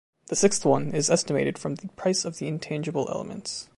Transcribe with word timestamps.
The 0.29 0.35
sixth 0.35 0.65
one 0.65 0.93
is 0.95 1.11
estimated 1.11 1.59
from 1.59 1.75
the 1.75 1.87
price 1.89 2.25
of 2.25 2.39
the 2.39 2.47
intangible 2.47 3.07
elements. 3.11 3.69